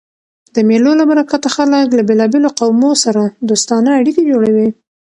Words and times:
د 0.55 0.57
مېلو 0.69 0.91
له 0.99 1.05
برکته 1.11 1.47
خلک 1.55 1.87
له 1.97 2.03
بېلابېلو 2.09 2.49
قومو 2.59 2.91
سره 3.03 3.21
دوستانه 3.49 3.89
اړيکي 3.99 4.23
جوړوي. 4.31 4.69